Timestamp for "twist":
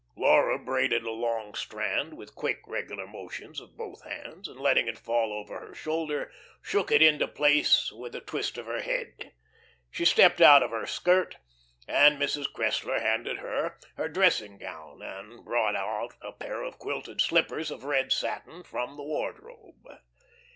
8.19-8.57